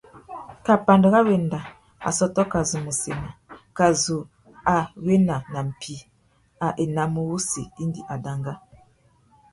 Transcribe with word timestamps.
Kā 0.65 0.73
pandú 0.85 1.07
râ 1.13 1.19
wenda, 1.27 1.59
assôtô 2.07 2.41
kā 2.51 2.59
zu 2.69 2.77
mù 2.85 2.91
sema, 3.01 3.29
kā 3.77 3.87
zu 4.03 4.17
a 4.75 4.77
wena 5.05 5.35
nà 5.53 5.59
mpí, 5.69 5.95
a 6.65 6.67
enamú 6.83 7.21
wussi 7.29 7.63
indi 7.83 8.01
a 8.13 8.15
danga. 8.25 8.53